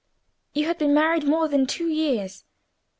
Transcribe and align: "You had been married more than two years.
"You 0.53 0.65
had 0.65 0.79
been 0.79 0.95
married 0.95 1.25
more 1.27 1.47
than 1.47 1.67
two 1.67 1.87
years. 1.87 2.43